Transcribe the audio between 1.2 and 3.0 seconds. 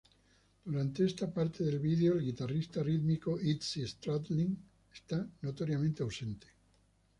parte del video el guitarrista